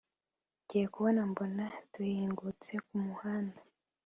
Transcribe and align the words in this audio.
ngiye 0.63 0.85
kubona 0.93 1.21
mbona 1.31 1.63
duhingutse 1.93 2.71
kumuhanda 2.85 3.61